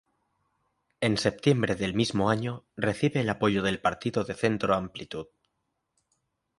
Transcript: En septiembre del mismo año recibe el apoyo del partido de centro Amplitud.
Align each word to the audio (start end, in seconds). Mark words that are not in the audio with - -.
En 0.99 1.15
septiembre 1.19 1.75
del 1.75 1.93
mismo 1.93 2.31
año 2.31 2.65
recibe 2.75 3.19
el 3.21 3.29
apoyo 3.29 3.61
del 3.61 3.79
partido 3.79 4.23
de 4.23 4.33
centro 4.33 4.73
Amplitud. 4.73 5.27